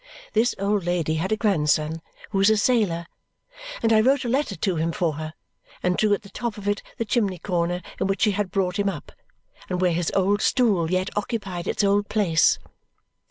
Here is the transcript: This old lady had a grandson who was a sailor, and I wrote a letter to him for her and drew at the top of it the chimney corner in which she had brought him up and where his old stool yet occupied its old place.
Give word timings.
This 0.33 0.55
old 0.57 0.83
lady 0.83 1.13
had 1.13 1.31
a 1.31 1.37
grandson 1.37 2.01
who 2.31 2.39
was 2.39 2.49
a 2.49 2.57
sailor, 2.57 3.05
and 3.83 3.93
I 3.93 4.01
wrote 4.01 4.25
a 4.25 4.29
letter 4.29 4.55
to 4.55 4.75
him 4.77 4.91
for 4.91 5.13
her 5.17 5.35
and 5.83 5.95
drew 5.95 6.11
at 6.15 6.23
the 6.23 6.31
top 6.31 6.57
of 6.57 6.67
it 6.67 6.81
the 6.97 7.05
chimney 7.05 7.37
corner 7.37 7.83
in 7.99 8.07
which 8.07 8.23
she 8.23 8.31
had 8.31 8.49
brought 8.49 8.79
him 8.79 8.89
up 8.89 9.11
and 9.69 9.79
where 9.79 9.93
his 9.93 10.11
old 10.15 10.41
stool 10.41 10.89
yet 10.89 11.15
occupied 11.15 11.67
its 11.67 11.83
old 11.83 12.09
place. 12.09 12.57